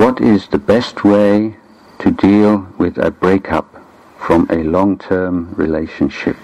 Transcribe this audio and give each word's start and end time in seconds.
what 0.00 0.18
is 0.18 0.48
the 0.48 0.58
best 0.58 1.04
way 1.04 1.54
to 1.98 2.10
deal 2.10 2.66
with 2.78 2.96
a 2.96 3.10
breakup 3.10 3.66
from 4.18 4.46
a 4.48 4.64
long-term 4.64 5.52
relationship? 5.56 6.38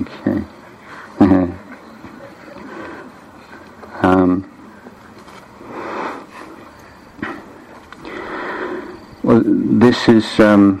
Okay. 0.00 0.42
um, 4.00 4.50
well, 9.22 9.42
this 9.44 10.08
is, 10.08 10.40
um, 10.40 10.80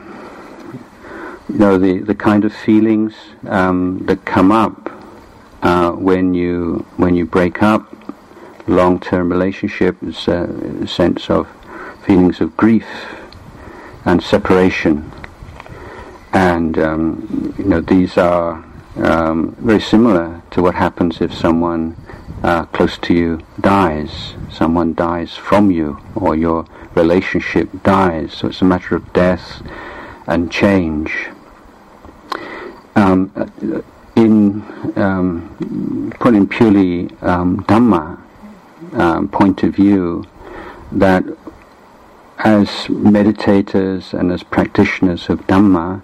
you 1.50 1.58
know, 1.58 1.76
the, 1.76 1.98
the 1.98 2.14
kind 2.14 2.46
of 2.46 2.54
feelings 2.54 3.12
um, 3.46 3.98
that 4.06 4.24
come 4.24 4.50
up 4.50 4.90
uh, 5.62 5.90
when 5.92 6.32
you 6.32 6.86
when 6.96 7.14
you 7.14 7.26
break 7.26 7.62
up. 7.62 7.94
Long-term 8.68 9.30
relationship 9.30 9.96
a 10.28 10.86
sense 10.86 11.30
of 11.30 11.48
feelings 12.04 12.42
of 12.42 12.54
grief 12.54 12.86
and 14.04 14.22
separation, 14.22 15.10
and 16.34 16.78
um, 16.78 17.54
you 17.56 17.64
know 17.64 17.80
these 17.80 18.18
are 18.18 18.62
um, 18.96 19.56
very 19.58 19.80
similar 19.80 20.42
to 20.50 20.60
what 20.60 20.74
happens 20.74 21.22
if 21.22 21.32
someone 21.32 21.96
uh, 22.42 22.66
close 22.66 22.98
to 22.98 23.14
you 23.14 23.40
dies. 23.60 24.34
Someone 24.50 24.92
dies 24.92 25.34
from 25.34 25.70
you, 25.70 25.98
or 26.14 26.36
your 26.36 26.66
relationship 26.94 27.70
dies. 27.82 28.34
So 28.34 28.48
it's 28.48 28.60
a 28.60 28.66
matter 28.66 28.94
of 28.96 29.12
death 29.14 29.62
and 30.26 30.52
change. 30.52 31.28
Um, 32.96 33.32
in 34.14 34.62
um, 34.96 36.12
putting 36.20 36.46
purely 36.46 37.08
um, 37.22 37.64
Dhamma 37.64 38.18
um, 38.94 39.28
point 39.28 39.62
of 39.62 39.74
view, 39.74 40.24
that 40.92 41.24
as 42.38 42.68
meditators 42.88 44.18
and 44.18 44.30
as 44.30 44.42
practitioners 44.42 45.28
of 45.28 45.46
Dhamma, 45.46 46.00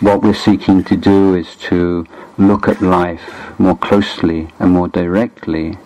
what 0.00 0.22
we're 0.22 0.34
seeking 0.34 0.82
to 0.84 0.96
do 0.96 1.34
is 1.34 1.56
to 1.56 2.06
look 2.36 2.68
at 2.68 2.82
life 2.82 3.58
more 3.58 3.76
closely 3.76 4.48
and 4.58 4.72
more 4.72 4.88
directly 4.88 5.78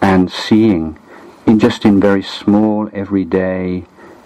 and 0.00 0.30
seeing 0.30 0.98
in 1.46 1.58
just 1.58 1.84
in 1.84 2.00
very 2.00 2.22
small 2.22 2.88
everyday 2.92 3.84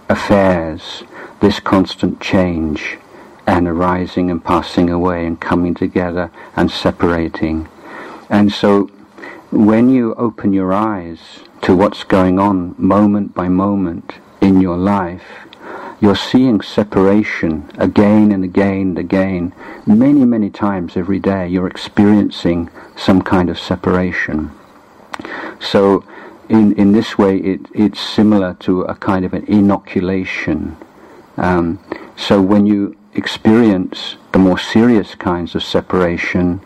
affairs 0.09 1.03
this 1.41 1.61
constant 1.61 2.21
change 2.21 2.99
and 3.47 3.67
arising 3.67 4.31
and 4.31 4.45
passing 4.45 4.91
away 4.91 5.27
and 5.27 5.41
coming 5.41 5.75
together 5.75 6.31
and 6.55 6.71
separating. 6.71 7.69
And 8.29 8.53
so 8.53 8.91
when 9.51 9.91
you 9.91 10.15
open 10.15 10.53
your 10.53 10.73
eyes 10.73 11.19
to 11.63 11.75
what's 11.75 12.05
going 12.05 12.39
on 12.39 12.75
moment 12.79 13.35
by 13.35 13.49
moment 13.49 14.15
in 14.41 14.61
your 14.61 14.77
life, 14.77 15.25
you're 16.01 16.17
seeing 16.17 16.61
separation 16.61 17.69
again 17.77 18.33
and 18.33 18.45
again 18.45 18.81
and 18.81 18.99
again, 18.99 19.53
many, 19.87 20.25
many 20.25 20.51
times 20.51 20.97
every 20.97 21.19
day. 21.19 21.49
You're 21.49 21.67
experiencing 21.67 22.71
some 22.97 23.23
kind 23.23 23.51
of 23.51 23.59
separation. 23.59 24.51
So, 25.59 26.05
in, 26.49 26.73
in 26.75 26.93
this 26.93 27.19
way, 27.19 27.37
it, 27.39 27.61
it's 27.75 28.01
similar 28.01 28.55
to 28.61 28.83
a 28.83 28.95
kind 28.95 29.25
of 29.25 29.35
an 29.35 29.45
inoculation. 29.47 30.77
Um, 31.37 31.79
so, 32.17 32.41
when 32.41 32.67
you 32.67 32.97
experience 33.15 34.17
the 34.33 34.39
more 34.39 34.59
serious 34.59 35.15
kinds 35.17 35.55
of 35.55 35.63
separation 35.63 36.61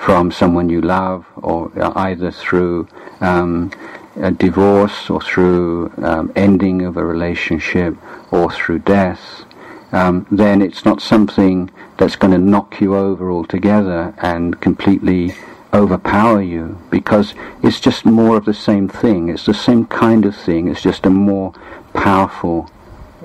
from 0.00 0.32
someone 0.32 0.70
you 0.70 0.80
love, 0.80 1.26
or 1.36 1.70
either 1.98 2.30
through 2.30 2.88
um, 3.20 3.70
a 4.16 4.30
divorce 4.30 5.10
or 5.10 5.20
through 5.20 5.92
um, 5.98 6.32
ending 6.34 6.82
of 6.82 6.96
a 6.96 7.04
relationship 7.04 7.94
or 8.30 8.50
through 8.50 8.78
death, 8.78 9.44
um, 9.92 10.26
then 10.30 10.62
it's 10.62 10.84
not 10.84 11.02
something 11.02 11.70
that's 11.98 12.16
going 12.16 12.32
to 12.32 12.38
knock 12.38 12.80
you 12.80 12.96
over 12.96 13.30
altogether 13.30 14.14
and 14.18 14.60
completely 14.60 15.34
overpower 15.74 16.40
you 16.42 16.80
because 16.90 17.34
it's 17.62 17.78
just 17.78 18.04
more 18.04 18.36
of 18.36 18.44
the 18.46 18.54
same 18.54 18.88
thing. 18.88 19.28
It's 19.28 19.46
the 19.46 19.54
same 19.54 19.84
kind 19.86 20.24
of 20.24 20.34
thing. 20.34 20.68
It's 20.68 20.82
just 20.82 21.04
a 21.04 21.10
more 21.10 21.52
powerful 21.92 22.70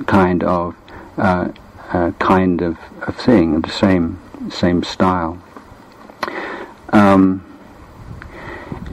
kind 0.08 0.44
of 0.44 0.75
uh, 1.18 1.52
uh, 1.90 2.12
kind 2.19 2.62
of, 2.62 2.78
of 3.03 3.16
thing, 3.16 3.62
the 3.62 3.72
same 3.72 4.19
same 4.50 4.84
style. 4.84 5.41
Um, 6.95 7.44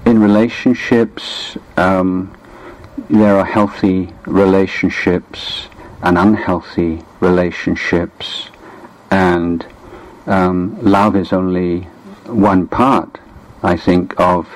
in 0.04 0.20
relationships, 0.20 1.56
um, 1.76 2.36
there 3.08 3.38
are 3.38 3.44
healthy 3.44 4.12
relationships 4.26 5.68
and 6.02 6.18
unhealthy 6.18 7.04
relationships, 7.20 8.48
and 9.12 9.64
um, 10.26 10.76
love 10.82 11.14
is 11.14 11.32
only 11.32 11.82
one 12.26 12.66
part, 12.66 13.20
I 13.62 13.76
think, 13.76 14.18
of 14.18 14.48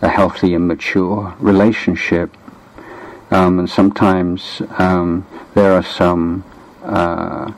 a 0.00 0.08
healthy 0.08 0.54
and 0.54 0.66
mature 0.66 1.34
relationship. 1.38 2.34
Um, 3.30 3.58
and 3.58 3.68
sometimes 3.68 4.62
um, 4.78 5.26
there 5.52 5.74
are 5.74 5.82
some 5.82 6.44
uh, 6.82 7.52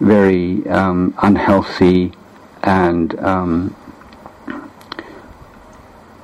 very 0.00 0.66
um, 0.66 1.12
unhealthy 1.20 2.12
and 2.62 3.18
um, 3.18 3.76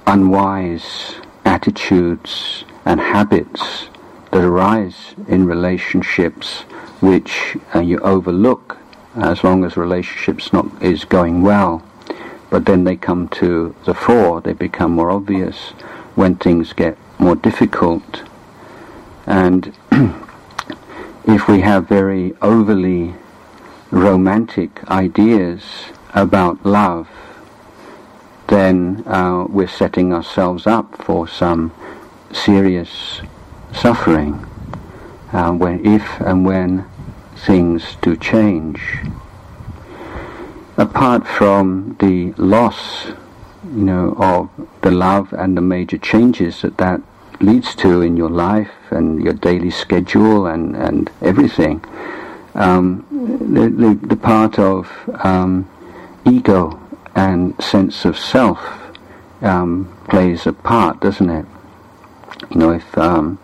unwise 0.06 1.16
attitudes 1.44 2.64
and 2.84 3.00
habits 3.00 3.88
that 4.30 4.42
arise 4.44 5.14
in 5.28 5.46
relationships 5.46 6.60
which 7.00 7.56
uh, 7.74 7.80
you 7.80 7.98
overlook 8.00 8.76
as 9.16 9.44
long 9.44 9.64
as 9.64 9.76
relationships 9.76 10.52
not 10.52 10.66
is 10.82 11.04
going 11.04 11.42
well. 11.42 11.82
But 12.50 12.66
then 12.66 12.84
they 12.84 12.96
come 12.96 13.28
to 13.40 13.74
the 13.84 13.94
fore 13.94 14.40
they 14.40 14.52
become 14.52 14.92
more 14.92 15.10
obvious 15.10 15.70
when 16.14 16.36
things 16.36 16.72
get 16.72 16.96
more 17.18 17.36
difficult. 17.36 18.22
And 19.26 19.72
if 21.24 21.48
we 21.48 21.60
have 21.60 21.88
very 21.88 22.34
overly 22.42 23.14
romantic 23.90 24.88
ideas 24.90 25.62
about 26.14 26.64
love 26.66 27.08
then 28.54 29.02
uh, 29.08 29.44
we're 29.48 29.66
setting 29.66 30.12
ourselves 30.12 30.64
up 30.64 31.02
for 31.02 31.26
some 31.26 31.72
serious 32.30 33.20
suffering 33.72 34.34
uh, 35.32 35.50
when, 35.50 35.84
if 35.84 36.20
and 36.20 36.46
when 36.46 36.84
things 37.34 37.96
do 38.00 38.16
change. 38.16 38.80
Apart 40.76 41.26
from 41.26 41.96
the 41.98 42.32
loss, 42.36 43.06
you 43.74 43.84
know, 43.90 44.14
of 44.18 44.48
the 44.82 44.90
love 44.92 45.32
and 45.32 45.56
the 45.56 45.60
major 45.60 45.98
changes 45.98 46.62
that 46.62 46.76
that 46.78 47.00
leads 47.40 47.74
to 47.74 48.02
in 48.02 48.16
your 48.16 48.30
life 48.30 48.70
and 48.90 49.20
your 49.20 49.32
daily 49.32 49.70
schedule 49.70 50.46
and, 50.46 50.76
and 50.76 51.10
everything, 51.22 51.84
um, 52.54 53.04
the, 53.52 53.68
the, 53.68 54.06
the, 54.06 54.16
part 54.16 54.60
of 54.60 54.88
um, 55.24 55.68
ego 56.24 56.78
and 57.14 57.60
sense 57.62 58.04
of 58.04 58.18
self 58.18 58.58
um, 59.42 59.96
plays 60.08 60.46
a 60.46 60.52
part, 60.52 61.00
doesn't 61.00 61.30
it? 61.30 61.46
You 62.50 62.56
know, 62.56 62.70
if 62.70 62.98
um, 62.98 63.36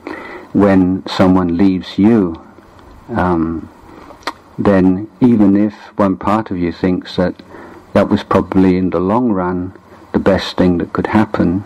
when 0.53 1.07
someone 1.07 1.57
leaves 1.57 1.99
you, 1.99 2.41
um, 3.11 3.69
then 4.59 5.11
even 5.21 5.57
if 5.57 5.75
one 5.97 6.17
part 6.17 6.51
of 6.51 6.59
you 6.59 6.73
thinks 6.73 7.17
that 7.17 7.35
that 7.93 8.09
was 8.09 8.23
probably 8.23 8.77
in 8.77 8.91
the 8.91 9.01
long 9.01 9.33
run 9.33 9.73
the 10.13 10.19
best 10.19 10.57
thing 10.57 10.79
that 10.79 10.93
could 10.93 11.09
happen, 11.09 11.65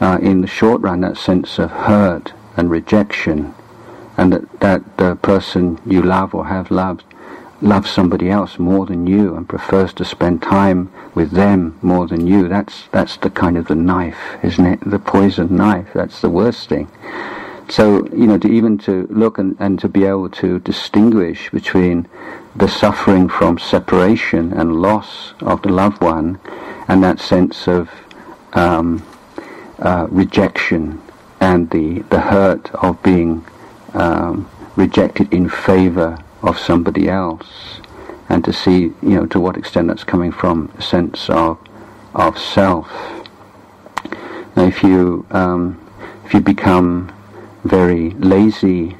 uh, 0.00 0.18
in 0.20 0.40
the 0.40 0.46
short 0.46 0.80
run 0.80 1.00
that 1.00 1.16
sense 1.16 1.58
of 1.58 1.70
hurt 1.70 2.32
and 2.56 2.70
rejection, 2.70 3.54
and 4.16 4.32
that, 4.32 4.60
that 4.60 4.96
the 4.96 5.16
person 5.16 5.80
you 5.86 6.02
love 6.02 6.34
or 6.34 6.46
have 6.46 6.70
loved 6.70 7.04
loves 7.62 7.90
somebody 7.90 8.28
else 8.28 8.58
more 8.58 8.84
than 8.86 9.06
you 9.06 9.36
and 9.36 9.48
prefers 9.48 9.92
to 9.94 10.04
spend 10.04 10.42
time 10.42 10.92
with 11.14 11.30
them 11.30 11.78
more 11.80 12.06
than 12.08 12.26
you. 12.26 12.48
That's 12.48 12.88
that's 12.90 13.16
the 13.18 13.30
kind 13.30 13.56
of 13.56 13.68
the 13.68 13.74
knife, 13.74 14.18
isn't 14.42 14.66
it? 14.66 14.80
The 14.84 14.98
poison 14.98 15.56
knife. 15.56 15.88
That's 15.94 16.20
the 16.20 16.28
worst 16.28 16.68
thing. 16.68 16.88
So 17.68 18.06
you 18.08 18.26
know, 18.26 18.38
to 18.38 18.48
even 18.48 18.78
to 18.78 19.06
look 19.10 19.38
and, 19.38 19.56
and 19.60 19.78
to 19.78 19.88
be 19.88 20.04
able 20.04 20.28
to 20.30 20.58
distinguish 20.58 21.50
between 21.50 22.08
the 22.56 22.68
suffering 22.68 23.28
from 23.28 23.58
separation 23.58 24.52
and 24.52 24.82
loss 24.82 25.32
of 25.40 25.62
the 25.62 25.70
loved 25.70 26.02
one, 26.02 26.40
and 26.88 27.02
that 27.04 27.20
sense 27.20 27.68
of 27.68 27.88
um, 28.54 29.06
uh, 29.78 30.06
rejection 30.10 31.00
and 31.40 31.70
the 31.70 32.00
the 32.10 32.20
hurt 32.20 32.74
of 32.74 33.00
being 33.02 33.44
um, 33.94 34.48
rejected 34.76 35.32
in 35.32 35.48
favor 35.48 36.18
of 36.42 36.58
somebody 36.58 37.08
else, 37.08 37.80
and 38.28 38.44
to 38.44 38.52
see, 38.52 38.92
you 39.02 39.14
know, 39.16 39.26
to 39.26 39.40
what 39.40 39.56
extent 39.56 39.88
that's 39.88 40.04
coming 40.04 40.32
from 40.32 40.72
a 40.78 40.82
sense 40.82 41.28
of 41.30 41.58
of 42.14 42.38
self. 42.38 42.88
Now, 44.56 44.64
if 44.64 44.82
you 44.82 45.26
um, 45.30 45.78
if 46.24 46.34
you 46.34 46.40
become 46.40 47.12
very 47.64 48.10
lazy 48.10 48.96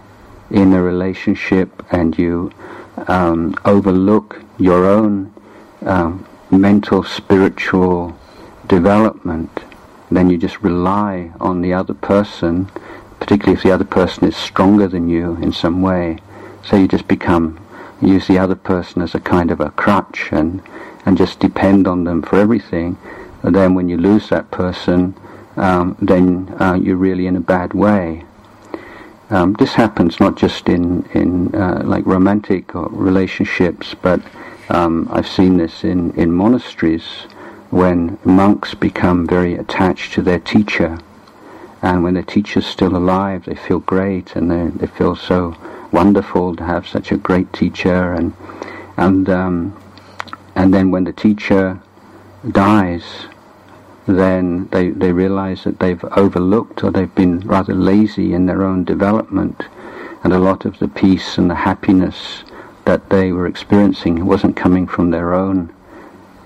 in 0.51 0.73
a 0.73 0.83
relationship 0.83 1.85
and 1.91 2.17
you 2.19 2.53
um, 3.09 3.55
overlook 3.65 4.41
your 4.59 4.87
own 4.87 5.33
um, 5.85 6.27
mental, 6.51 7.03
spiritual 7.03 8.17
development, 8.67 9.51
then 10.11 10.31
you 10.31 10.37
just 10.37 10.61
rely 10.63 11.33
on 11.41 11.63
the 11.63 11.73
other 11.73 11.95
person, 11.95 12.67
particularly 13.19 13.57
if 13.57 13.63
the 13.63 13.73
other 13.73 13.85
person 13.85 14.25
is 14.29 14.37
stronger 14.37 14.87
than 14.87 15.09
you 15.09 15.37
in 15.37 15.53
some 15.53 15.83
way. 15.83 16.19
So 16.65 16.77
you 16.77 16.89
just 16.89 17.09
become, 17.09 17.59
use 18.01 18.27
the 18.27 18.39
other 18.39 18.55
person 18.55 19.03
as 19.03 19.15
a 19.15 19.21
kind 19.21 19.51
of 19.51 19.61
a 19.61 19.71
crutch 19.71 20.29
and, 20.33 20.63
and 21.05 21.19
just 21.19 21.41
depend 21.41 21.87
on 21.87 22.05
them 22.05 22.23
for 22.23 22.37
everything. 22.37 22.97
And 23.43 23.55
then 23.55 23.75
when 23.75 23.89
you 23.89 23.97
lose 23.97 24.29
that 24.29 24.51
person, 24.51 25.15
um, 25.57 25.97
then 26.01 26.55
uh, 26.61 26.75
you're 26.75 26.97
really 26.97 27.27
in 27.27 27.37
a 27.37 27.41
bad 27.41 27.75
way. 27.75 28.25
Um, 29.31 29.55
this 29.55 29.73
happens 29.75 30.21
not 30.21 30.37
just 30.37 30.69
in 30.69 31.05
in 31.15 31.55
uh, 31.55 31.83
like 31.85 32.05
romantic 32.05 32.71
relationships, 32.75 33.95
but 33.95 34.21
um, 34.69 35.09
I've 35.11 35.27
seen 35.27 35.57
this 35.57 35.85
in 35.85 36.13
in 36.13 36.33
monasteries 36.33 37.05
when 37.71 38.19
monks 38.25 38.75
become 38.75 39.27
very 39.27 39.55
attached 39.55 40.13
to 40.15 40.23
their 40.23 40.39
teacher, 40.39 40.99
and 41.81 42.03
when 42.05 42.15
the 42.15 42.23
teacher's 42.23 42.67
still 42.67 42.95
alive, 42.95 43.47
they 43.47 43.55
feel 43.55 43.81
great 43.81 44.37
and 44.37 44.51
they 44.51 44.67
they 44.81 44.87
feel 44.87 45.17
so 45.17 45.57
wonderful 45.93 46.57
to 46.57 46.65
have 46.65 46.87
such 46.89 47.13
a 47.13 47.17
great 47.17 47.53
teacher, 47.53 48.13
and 48.13 48.33
and 48.97 49.29
um, 49.29 49.77
and 50.55 50.73
then 50.73 50.91
when 50.91 51.05
the 51.05 51.13
teacher 51.13 51.81
dies, 52.51 53.27
then 54.07 54.69
they, 54.73 54.91
they 54.91 55.13
realize 55.13 55.65
that 55.65 55.79
they've 55.79 56.05
overlooked 56.17 56.83
or 56.83 56.91
they've 56.91 57.15
been 57.15 57.41
rather 57.41 57.75
lazy 57.75 58.35
in 58.35 58.47
their 58.47 58.65
own 58.65 58.85
development 58.85 59.63
and 60.25 60.33
a 60.33 60.39
lot 60.39 60.65
of 60.65 60.79
the 60.79 60.89
peace 60.89 61.39
and 61.39 61.51
the 61.51 61.55
happiness 61.55 62.43
that 62.85 63.11
they 63.11 63.33
were 63.33 63.47
experiencing 63.47 64.27
wasn't 64.27 64.57
coming 64.57 64.87
from 64.87 65.11
their 65.11 65.33
own 65.33 65.73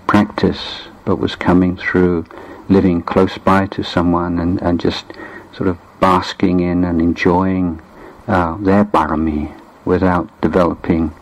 practice 0.06 0.82
but 1.04 1.16
was 1.16 1.34
coming 1.34 1.76
through 1.76 2.25
living 2.69 3.02
close 3.02 3.38
by 3.38 3.66
to 3.66 3.82
someone 3.82 4.38
and, 4.38 4.60
and 4.60 4.81
just 4.81 5.06
sort 5.52 5.69
of 5.69 5.78
basking 6.00 6.60
in 6.60 6.84
and 6.84 7.00
enjoying 7.00 7.81
uh, 8.28 8.56
their 8.58 8.84
barami 8.84 9.55
without 9.84 10.28
developing 10.40 11.12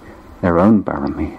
their 0.41 0.59
own 0.59 0.83
barami. 0.83 1.39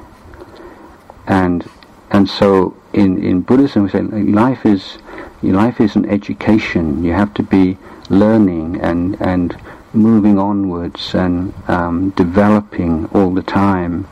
And 1.27 1.67
and 2.11 2.29
so 2.29 2.75
in, 2.93 3.23
in 3.23 3.41
Buddhism 3.41 3.83
we 3.83 3.89
say 3.89 4.01
life 4.01 4.65
is 4.65 4.97
life 5.41 5.81
is 5.81 5.95
an 5.95 6.05
education. 6.09 7.03
You 7.03 7.13
have 7.13 7.33
to 7.35 7.43
be 7.43 7.77
learning 8.09 8.79
and 8.81 9.19
and 9.21 9.57
moving 9.93 10.37
onwards 10.37 11.15
and 11.15 11.53
um, 11.69 12.09
developing 12.11 13.05
all 13.07 13.33
the 13.33 13.41
time. 13.41 14.07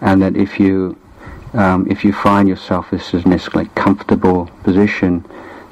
And 0.00 0.22
that 0.22 0.36
if 0.36 0.60
you 0.60 0.96
um, 1.54 1.86
if 1.88 2.04
you 2.04 2.12
find 2.12 2.48
yourself 2.48 2.90
this 2.90 3.14
in 3.14 3.30
this 3.30 3.54
like 3.54 3.74
comfortable 3.74 4.46
position, 4.62 5.24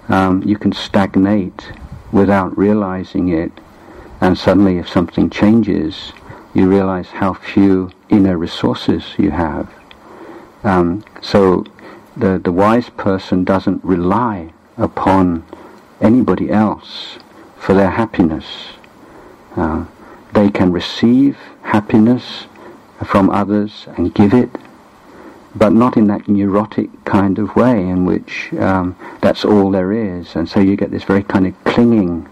um, 0.09 0.43
you 0.43 0.57
can 0.57 0.73
stagnate 0.73 1.73
without 2.13 2.57
realizing 2.57 3.29
it. 3.29 3.53
And 4.23 4.39
suddenly, 4.39 4.79
if 4.79 4.89
something 4.89 5.31
changes, 5.31 6.13
you 6.55 6.69
realize 6.69 7.09
how 7.09 7.35
few 7.35 7.91
inner 8.09 8.39
resources 8.39 9.03
you 9.19 9.33
have. 9.33 9.69
Um, 10.63 11.05
so 11.21 11.65
the, 12.17 12.39
the 12.39 12.53
wise 12.53 12.89
person 12.91 13.43
doesn't 13.43 13.83
rely 13.85 14.53
upon 14.77 15.45
anybody 16.01 16.53
else 16.53 17.19
for 17.59 17.75
their 17.75 17.91
happiness. 17.91 18.47
Uh, 19.57 19.87
they 20.33 20.51
can 20.51 20.71
receive 20.71 21.37
happiness 21.63 22.47
from 23.05 23.29
others 23.29 23.89
and 23.97 24.15
give 24.15 24.35
it, 24.35 24.51
but 25.57 25.73
not 25.73 25.97
in 25.97 26.07
that 26.07 26.29
neurotic 26.29 27.05
kind 27.05 27.41
of 27.41 27.57
way 27.57 27.89
in 27.89 28.05
which 28.05 28.53
um, 28.55 28.97
that's 29.21 29.45
all 29.45 29.73
there 29.73 29.93
is. 29.93 30.37
And 30.37 30.49
so 30.49 30.61
you 30.61 30.77
get 30.77 30.93
this 30.93 31.03
very 31.03 31.25
kind 31.25 31.49
of 31.49 31.65
clinging 31.65 32.29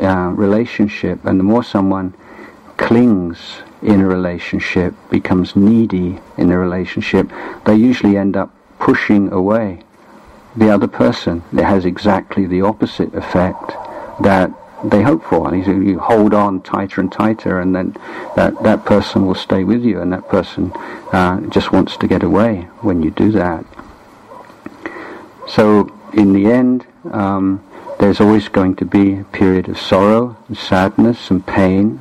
uh, 0.00 0.30
relationship, 0.30 1.24
and 1.24 1.38
the 1.38 1.44
more 1.44 1.62
someone 1.62 2.14
clings 2.76 3.62
in 3.82 4.00
a 4.00 4.06
relationship, 4.06 4.94
becomes 5.10 5.54
needy 5.54 6.18
in 6.36 6.50
a 6.50 6.58
relationship, 6.58 7.30
they 7.64 7.74
usually 7.74 8.16
end 8.16 8.36
up 8.36 8.50
pushing 8.78 9.30
away 9.32 9.80
the 10.56 10.70
other 10.70 10.88
person. 10.88 11.42
It 11.52 11.64
has 11.64 11.84
exactly 11.84 12.46
the 12.46 12.62
opposite 12.62 13.14
effect 13.14 13.72
that 14.22 14.50
they 14.84 15.02
hope 15.02 15.24
for. 15.24 15.54
You 15.54 15.98
hold 15.98 16.34
on 16.34 16.62
tighter 16.62 17.00
and 17.00 17.10
tighter, 17.10 17.60
and 17.60 17.74
then 17.74 17.96
that, 18.36 18.60
that 18.62 18.84
person 18.84 19.26
will 19.26 19.34
stay 19.34 19.64
with 19.64 19.84
you, 19.84 20.00
and 20.00 20.12
that 20.12 20.28
person 20.28 20.72
uh, 21.12 21.40
just 21.48 21.72
wants 21.72 21.96
to 21.96 22.06
get 22.06 22.22
away 22.22 22.62
when 22.80 23.02
you 23.02 23.10
do 23.10 23.32
that. 23.32 23.64
So, 25.48 25.92
in 26.12 26.32
the 26.32 26.46
end, 26.46 26.86
um, 27.10 27.64
there's 27.98 28.20
always 28.20 28.48
going 28.48 28.76
to 28.76 28.84
be 28.84 29.18
a 29.20 29.24
period 29.24 29.68
of 29.68 29.78
sorrow, 29.78 30.36
and 30.48 30.56
sadness, 30.56 31.30
and 31.30 31.46
pain, 31.46 32.00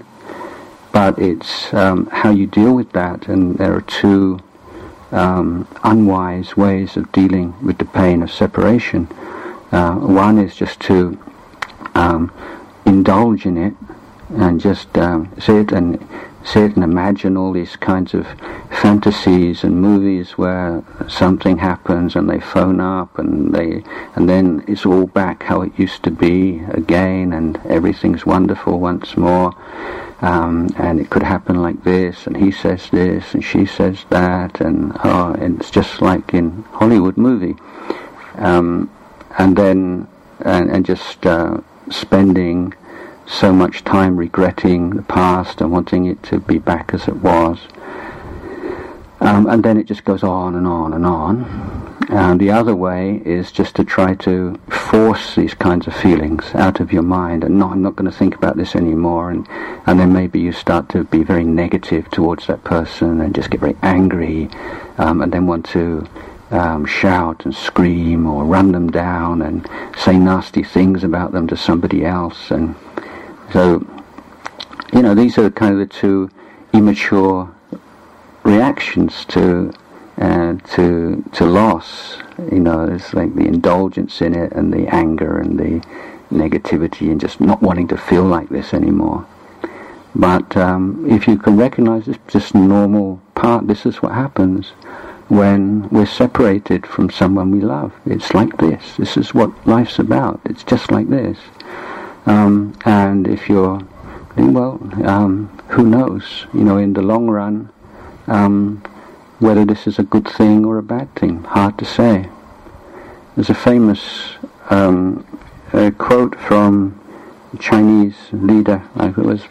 but 0.91 1.17
it's 1.19 1.73
um, 1.73 2.07
how 2.07 2.29
you 2.29 2.47
deal 2.47 2.73
with 2.73 2.91
that, 2.93 3.27
and 3.27 3.57
there 3.57 3.73
are 3.73 3.81
two 3.81 4.39
um, 5.11 5.67
unwise 5.83 6.55
ways 6.55 6.97
of 6.97 7.11
dealing 7.11 7.53
with 7.65 7.77
the 7.77 7.85
pain 7.85 8.21
of 8.21 8.31
separation. 8.31 9.07
Uh, 9.71 9.95
one 9.95 10.37
is 10.37 10.55
just 10.55 10.79
to 10.81 11.17
um, 11.95 12.31
indulge 12.85 13.45
in 13.45 13.57
it 13.57 13.73
and 14.29 14.59
just 14.59 14.97
um, 14.97 15.31
sit 15.39 15.71
and 15.71 16.05
sit 16.47 16.75
and 16.75 16.83
imagine 16.83 17.35
all 17.35 17.51
these 17.51 17.75
kinds 17.75 18.13
of 18.13 18.25
fantasies 18.81 19.63
and 19.63 19.81
movies 19.81 20.31
where 20.31 20.83
something 21.07 21.57
happens 21.57 22.15
and 22.15 22.29
they 22.29 22.39
phone 22.39 22.79
up 22.79 23.19
and 23.19 23.53
they 23.53 23.83
and 24.15 24.29
then 24.29 24.63
it's 24.67 24.85
all 24.85 25.07
back 25.07 25.43
how 25.43 25.61
it 25.61 25.71
used 25.77 26.03
to 26.03 26.11
be 26.11 26.59
again 26.71 27.33
and 27.33 27.57
everything's 27.65 28.25
wonderful 28.25 28.79
once 28.79 29.17
more 29.17 29.53
um, 30.21 30.69
and 30.77 30.99
it 30.99 31.09
could 31.11 31.21
happen 31.21 31.61
like 31.61 31.83
this, 31.83 32.25
and 32.25 32.35
he 32.35 32.51
says 32.51 32.89
this, 32.89 33.35
and 33.35 33.43
she 33.43 33.67
says 33.67 34.03
that, 34.09 34.59
and, 34.61 34.97
oh, 35.03 35.35
it's 35.37 35.69
just 35.69 36.01
like 36.01 36.33
in 36.33 36.63
Hollywood 36.71 37.17
movie. 37.17 37.55
Um, 38.35 38.89
and 39.37 39.55
then, 39.55 40.07
and, 40.39 40.71
and 40.71 40.85
just 40.85 41.23
uh, 41.25 41.61
spending 41.91 42.73
so 43.27 43.51
much 43.51 43.83
time 43.83 44.17
regretting 44.17 44.91
the 44.91 45.01
past 45.03 45.61
and 45.61 45.71
wanting 45.71 46.05
it 46.05 46.23
to 46.23 46.39
be 46.39 46.57
back 46.57 46.93
as 46.93 47.07
it 47.07 47.17
was. 47.17 47.59
Um, 49.19 49.47
and 49.47 49.63
then 49.63 49.77
it 49.77 49.87
just 49.87 50.05
goes 50.05 50.23
on 50.23 50.55
and 50.55 50.65
on 50.65 50.93
and 50.93 51.05
on. 51.05 51.97
And 52.09 52.39
the 52.39 52.51
other 52.51 52.75
way 52.75 53.21
is 53.25 53.51
just 53.51 53.75
to 53.75 53.83
try 53.83 54.15
to 54.15 54.57
force 54.69 55.35
these 55.35 55.53
kinds 55.53 55.87
of 55.87 55.95
feelings 55.95 56.55
out 56.55 56.79
of 56.79 56.93
your 56.93 57.01
mind 57.01 57.43
and 57.43 57.59
not, 57.59 57.73
I'm 57.73 57.81
not 57.81 57.97
going 57.97 58.09
to 58.09 58.17
think 58.17 58.35
about 58.35 58.55
this 58.55 58.75
anymore. 58.75 59.31
And, 59.31 59.45
and 59.87 59.99
then 59.99 60.13
maybe 60.13 60.39
you 60.39 60.53
start 60.53 60.87
to 60.89 61.03
be 61.03 61.23
very 61.23 61.43
negative 61.43 62.09
towards 62.11 62.47
that 62.47 62.63
person 62.63 63.19
and 63.19 63.35
just 63.35 63.49
get 63.49 63.59
very 63.59 63.75
angry 63.81 64.49
um, 64.97 65.21
and 65.21 65.33
then 65.33 65.47
want 65.47 65.65
to 65.67 66.07
um, 66.51 66.85
shout 66.85 67.43
and 67.43 67.53
scream 67.53 68.25
or 68.25 68.45
run 68.45 68.71
them 68.71 68.89
down 68.89 69.41
and 69.41 69.67
say 69.97 70.17
nasty 70.17 70.63
things 70.63 71.03
about 71.03 71.33
them 71.33 71.47
to 71.47 71.57
somebody 71.57 72.05
else. 72.05 72.51
And 72.51 72.75
so, 73.53 73.85
you 74.93 75.01
know, 75.01 75.15
these 75.15 75.37
are 75.37 75.49
kind 75.49 75.73
of 75.73 75.79
the 75.79 75.93
two 75.93 76.29
immature 76.73 77.53
reactions 78.43 79.25
to 79.25 79.73
uh, 80.19 80.55
to 80.73 81.23
to 81.33 81.45
loss. 81.45 82.17
You 82.51 82.59
know, 82.59 82.85
there's 82.85 83.13
like 83.13 83.35
the 83.35 83.45
indulgence 83.45 84.21
in 84.21 84.33
it 84.35 84.51
and 84.53 84.73
the 84.73 84.87
anger 84.87 85.39
and 85.39 85.59
the 85.59 85.85
negativity 86.31 87.11
and 87.11 87.19
just 87.19 87.39
not 87.39 87.61
wanting 87.61 87.87
to 87.89 87.97
feel 87.97 88.23
like 88.23 88.49
this 88.49 88.73
anymore. 88.73 89.25
But 90.15 90.57
um, 90.57 91.05
if 91.09 91.27
you 91.27 91.37
can 91.37 91.57
recognize 91.57 92.05
this 92.05 92.17
just 92.27 92.55
normal 92.55 93.21
part, 93.35 93.67
this 93.67 93.85
is 93.85 94.01
what 94.01 94.13
happens 94.13 94.69
when 95.29 95.87
we're 95.89 96.05
separated 96.05 96.87
from 96.87 97.09
someone 97.09 97.51
we 97.51 97.59
love. 97.61 97.93
It's 98.05 98.33
like 98.33 98.57
this. 98.57 98.95
This 98.97 99.17
is 99.17 99.33
what 99.33 99.51
life's 99.67 99.99
about. 99.99 100.39
It's 100.45 100.63
just 100.63 100.91
like 100.91 101.09
this. 101.09 101.37
Um, 102.27 102.77
and 102.85 103.27
if 103.27 103.49
you're, 103.49 103.81
well, 104.35 104.79
um, 105.03 105.47
who 105.69 105.83
knows? 105.83 106.45
You 106.53 106.63
know, 106.63 106.77
in 106.77 106.93
the 106.93 107.01
long 107.01 107.27
run, 107.27 107.71
um, 108.27 108.83
whether 109.39 109.65
this 109.65 109.87
is 109.87 109.97
a 109.97 110.03
good 110.03 110.27
thing 110.27 110.65
or 110.65 110.77
a 110.77 110.83
bad 110.83 111.13
thing, 111.15 111.43
hard 111.43 111.79
to 111.79 111.85
say. 111.85 112.29
There's 113.35 113.49
a 113.49 113.55
famous 113.55 114.35
um, 114.69 115.25
a 115.73 115.91
quote 115.91 116.35
from 116.39 116.99
a 117.53 117.57
Chinese 117.57 118.15
leader, 118.31 118.83
I 118.95 119.05
think 119.05 119.17
it 119.19 119.25
was 119.25 119.43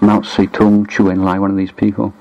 Mao 0.00 0.20
Zedong, 0.20 0.86
Zhou 0.86 1.12
Enlai, 1.12 1.40
one 1.40 1.50
of 1.50 1.56
these 1.56 1.72
people, 1.72 2.14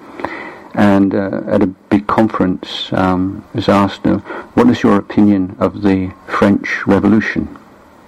and 0.74 1.14
uh, 1.14 1.42
at 1.48 1.62
a 1.62 1.68
big 1.68 2.08
conference 2.08 2.92
um, 2.94 3.46
was 3.54 3.70
asked, 3.70 4.06
uh, 4.06 4.18
what 4.56 4.70
is 4.70 4.84
your 4.84 4.98
opinion 4.98 5.56
of 5.60 5.82
the 5.82 6.14
French 6.28 6.86
Revolution, 6.88 7.58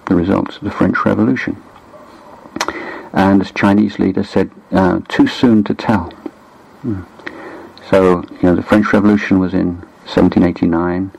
the 0.07 0.15
results 0.15 0.57
of 0.57 0.63
the 0.63 0.71
French 0.71 1.05
Revolution? 1.05 1.61
and 3.17 3.41
this 3.41 3.51
Chinese 3.51 3.97
leader 3.97 4.23
said, 4.23 4.51
uh, 4.71 4.99
too 5.07 5.25
soon 5.25 5.63
to 5.63 5.73
tell. 5.73 6.13
Mm. 6.85 7.05
So, 7.89 8.23
you 8.29 8.43
know, 8.43 8.55
the 8.55 8.61
French 8.61 8.93
Revolution 8.93 9.39
was 9.39 9.53
in 9.53 9.77
1789. 10.05 11.11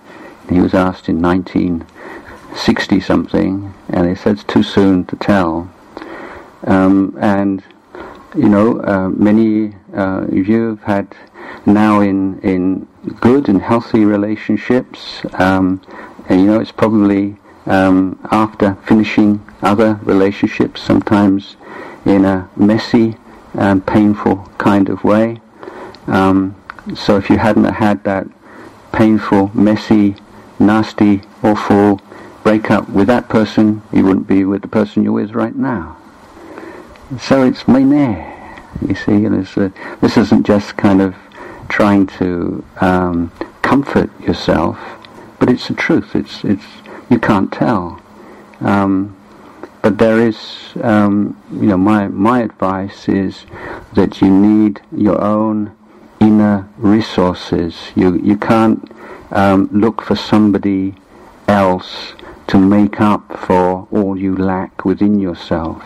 He 0.48 0.60
was 0.60 0.74
asked 0.74 1.08
in 1.08 1.20
1960 1.20 3.00
something, 3.00 3.74
and 3.88 4.08
he 4.08 4.14
said 4.14 4.34
it's 4.34 4.44
too 4.44 4.62
soon 4.62 5.06
to 5.06 5.16
tell. 5.16 5.70
Um, 6.64 7.16
and 7.20 7.62
you 8.36 8.48
know, 8.48 8.80
uh, 8.82 9.08
many 9.08 9.74
uh, 9.94 10.26
of 10.28 10.48
you 10.48 10.68
have 10.68 10.82
had 10.82 11.16
now 11.66 12.00
in 12.00 12.38
in 12.40 12.86
good 13.20 13.48
and 13.48 13.60
healthy 13.60 14.04
relationships, 14.04 15.22
um, 15.34 15.80
and 16.28 16.40
you 16.40 16.46
know, 16.46 16.60
it's 16.60 16.72
probably 16.72 17.36
um, 17.66 18.18
after 18.30 18.76
finishing 18.86 19.44
other 19.62 19.98
relationships, 20.02 20.80
sometimes 20.80 21.56
in 22.04 22.24
a 22.24 22.48
messy 22.56 23.16
and 23.54 23.86
painful 23.86 24.36
kind 24.58 24.88
of 24.88 25.04
way. 25.04 25.40
Um, 26.06 26.56
so 26.94 27.16
if 27.16 27.28
you 27.28 27.38
hadn't 27.38 27.64
had 27.64 28.04
that 28.04 28.26
painful, 28.92 29.50
messy, 29.54 30.16
nasty, 30.58 31.22
awful 31.42 32.00
breakup 32.42 32.88
with 32.88 33.06
that 33.08 33.28
person, 33.28 33.82
you 33.92 34.04
wouldn't 34.04 34.26
be 34.26 34.44
with 34.44 34.62
the 34.62 34.68
person 34.68 35.02
you're 35.02 35.12
with 35.12 35.32
right 35.32 35.54
now. 35.54 35.96
So 37.20 37.42
it's 37.42 37.66
mene. 37.68 38.34
You 38.86 38.94
see, 38.94 39.24
a, 39.24 39.72
this 40.00 40.16
isn't 40.16 40.46
just 40.46 40.76
kind 40.76 41.00
of 41.00 41.14
trying 41.68 42.06
to 42.06 42.64
um, 42.80 43.32
comfort 43.62 44.10
yourself, 44.20 44.78
but 45.38 45.50
it's 45.50 45.68
the 45.68 45.74
truth. 45.74 46.14
It's 46.14 46.44
it's 46.44 46.64
you 47.08 47.18
can't 47.18 47.52
tell. 47.52 48.00
Um, 48.60 49.16
but 49.82 49.98
there 49.98 50.18
is, 50.18 50.72
um, 50.82 51.40
you 51.52 51.66
know, 51.66 51.76
my 51.76 52.08
my 52.08 52.40
advice 52.42 53.08
is 53.08 53.46
that 53.94 54.20
you 54.20 54.28
need 54.30 54.80
your 54.92 55.20
own 55.20 55.74
inner 56.20 56.68
resources. 56.76 57.92
You 57.94 58.16
you 58.16 58.36
can't 58.36 58.90
um, 59.30 59.68
look 59.72 60.02
for 60.02 60.16
somebody 60.16 60.94
else 61.46 62.14
to 62.48 62.58
make 62.58 63.00
up 63.00 63.38
for 63.38 63.86
all 63.90 64.18
you 64.18 64.36
lack 64.36 64.84
within 64.84 65.20
yourself. 65.20 65.82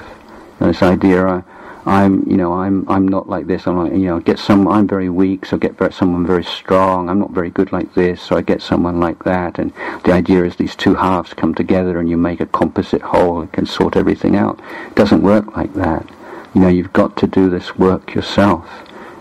This 0.59 0.83
idea, 0.83 1.45
I'm, 1.85 2.29
you 2.31 2.37
know, 2.37 2.53
I'm, 2.53 2.89
I'm 2.89 3.09
not 3.09 3.29
like 3.29 3.47
this. 3.47 3.67
I'm 3.67 3.77
like, 3.77 3.93
you 3.93 4.07
know, 4.07 4.21
get 4.21 4.39
some. 4.39 4.69
I'm 4.69 4.87
very 4.87 5.09
weak, 5.09 5.45
so 5.47 5.57
get 5.57 5.77
someone 5.93 6.25
very 6.25 6.45
strong. 6.45 7.09
I'm 7.09 7.19
not 7.19 7.33
very 7.33 7.51
good 7.51 7.73
like 7.73 7.93
this, 7.95 8.23
so 8.23 8.37
I 8.37 8.43
get 8.43 8.63
someone 8.63 9.01
like 9.01 9.25
that. 9.25 9.59
And 9.59 9.73
the 10.05 10.13
idea 10.13 10.45
is 10.45 10.57
these 10.57 10.77
two 10.77 10.95
halves 10.95 11.35
come 11.35 11.55
together, 11.55 11.99
and 11.99 12.09
you 12.09 12.17
make 12.17 12.41
a 12.41 12.47
composite 12.47 13.03
whole 13.03 13.41
and 13.41 13.53
can 13.53 13.67
sort 13.67 13.97
everything 13.97 14.37
out. 14.37 14.61
It 14.87 14.95
doesn't 14.95 15.23
work 15.23 15.57
like 15.57 15.75
that. 15.75 16.09
You 16.55 16.61
know, 16.61 16.69
you've 16.69 16.93
got 16.93 17.17
to 17.17 17.27
do 17.27 17.51
this 17.51 17.77
work 17.77 18.15
yourself, 18.15 18.69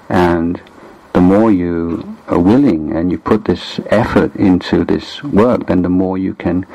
and 0.10 0.62
the 1.14 1.22
more 1.22 1.52
you 1.52 2.18
are 2.28 2.40
willing 2.40 2.96
and 2.96 3.12
you 3.12 3.18
put 3.18 3.46
this 3.46 3.80
effort 3.88 4.36
into 4.36 4.86
this 4.86 5.24
work, 5.24 5.68
then 5.68 5.82
the 5.82 5.90
more 5.90 6.18
you 6.18 6.34
can 6.34 6.66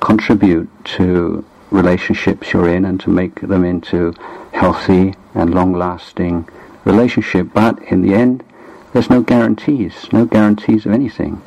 contribute 0.00 0.68
to 0.84 1.44
relationships 1.70 2.52
you're 2.52 2.68
in 2.68 2.84
and 2.84 3.00
to 3.00 3.10
make 3.10 3.40
them 3.40 3.64
into 3.64 4.14
healthy 4.52 5.14
and 5.34 5.54
long-lasting 5.54 6.48
relationship. 6.84 7.48
But 7.52 7.82
in 7.84 8.02
the 8.02 8.14
end, 8.14 8.44
there's 8.92 9.10
no 9.10 9.22
guarantees, 9.22 10.12
no 10.12 10.24
guarantees 10.24 10.86
of 10.86 10.92
anything. 10.92 11.42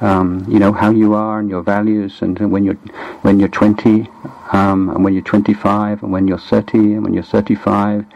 Um, 0.00 0.46
you 0.48 0.58
know 0.58 0.72
how 0.72 0.90
you 0.90 1.12
are 1.12 1.40
and 1.40 1.50
your 1.50 1.62
values, 1.62 2.22
and 2.22 2.38
when 2.50 2.64
you're 2.64 2.80
when 3.20 3.38
you're 3.38 3.50
20, 3.50 4.08
um, 4.52 4.88
and 4.88 5.04
when 5.04 5.12
you're 5.12 5.22
25, 5.22 6.02
and 6.02 6.10
when 6.10 6.26
you're 6.26 6.38
30, 6.38 6.78
and 6.78 7.04
when 7.04 7.12
you're 7.12 7.22
35, 7.22 8.06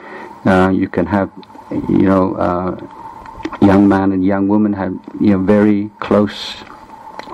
uh, 0.46 0.72
you 0.74 0.88
can 0.88 1.04
have, 1.04 1.30
you 1.70 2.06
know, 2.08 2.34
uh, 2.36 2.80
young 3.60 3.86
man 3.86 4.12
and 4.12 4.24
young 4.24 4.48
woman 4.48 4.72
have 4.72 4.92
you 5.20 5.30
know 5.32 5.38
very 5.38 5.90
close 6.00 6.56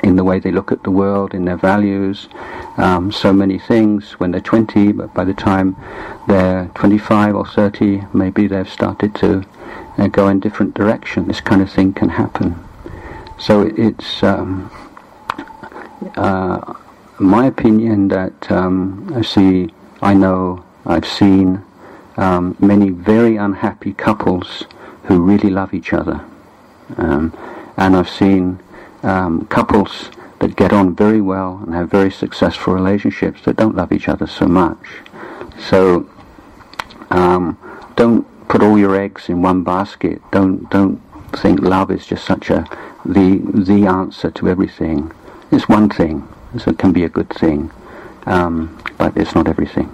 in 0.02 0.16
the 0.16 0.24
way 0.24 0.38
they 0.38 0.50
look 0.50 0.72
at 0.72 0.82
the 0.82 0.90
world, 0.90 1.34
in 1.34 1.44
their 1.44 1.56
values, 1.56 2.28
um, 2.76 3.12
so 3.12 3.32
many 3.32 3.58
things 3.58 4.12
when 4.12 4.30
they're 4.30 4.40
20, 4.40 4.92
but 4.92 5.12
by 5.14 5.24
the 5.24 5.34
time 5.34 5.76
they're 6.26 6.70
25 6.74 7.34
or 7.34 7.46
30, 7.46 8.02
maybe 8.12 8.46
they've 8.46 8.68
started 8.68 9.14
to 9.16 9.44
uh, 9.98 10.06
go 10.08 10.28
in 10.28 10.40
different 10.40 10.74
direction. 10.74 11.26
This 11.26 11.40
kind 11.40 11.60
of 11.60 11.70
thing 11.70 11.92
can 11.92 12.08
happen. 12.08 12.58
So 13.38 13.62
it's 13.76 14.22
um, 14.22 14.70
uh, 16.16 16.74
my 17.18 17.46
opinion 17.46 18.08
that 18.08 18.50
um, 18.50 19.12
I 19.14 19.22
see, 19.22 19.70
I 20.00 20.14
know, 20.14 20.64
I've 20.86 21.06
seen 21.06 21.62
um, 22.16 22.56
many 22.58 22.90
very 22.90 23.36
unhappy 23.36 23.92
couples 23.92 24.64
who 25.04 25.20
really 25.20 25.50
love 25.50 25.74
each 25.74 25.92
other. 25.92 26.24
Um, 26.96 27.36
and 27.76 27.96
I've 27.96 28.08
seen 28.10 28.58
um, 29.02 29.46
couples 29.46 30.10
that 30.40 30.56
get 30.56 30.72
on 30.72 30.94
very 30.94 31.20
well 31.20 31.60
and 31.64 31.74
have 31.74 31.90
very 31.90 32.10
successful 32.10 32.74
relationships 32.74 33.42
that 33.44 33.56
don't 33.56 33.76
love 33.76 33.92
each 33.92 34.08
other 34.08 34.26
so 34.26 34.46
much. 34.46 34.78
So 35.58 36.08
um, 37.10 37.58
don't 37.96 38.26
put 38.48 38.62
all 38.62 38.78
your 38.78 38.96
eggs 38.96 39.28
in 39.28 39.42
one 39.42 39.62
basket. 39.62 40.20
Don't 40.32 40.68
don't 40.70 41.00
think 41.32 41.60
love 41.60 41.90
is 41.90 42.06
just 42.06 42.24
such 42.24 42.50
a 42.50 42.66
the 43.04 43.38
the 43.54 43.86
answer 43.86 44.30
to 44.30 44.48
everything. 44.48 45.12
It's 45.52 45.68
one 45.68 45.88
thing, 45.88 46.26
so 46.58 46.70
it 46.70 46.78
can 46.78 46.92
be 46.92 47.04
a 47.04 47.08
good 47.08 47.28
thing, 47.30 47.70
um, 48.26 48.78
but 48.98 49.16
it's 49.16 49.34
not 49.34 49.48
everything. 49.48 49.92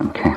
Okay. 0.00 0.34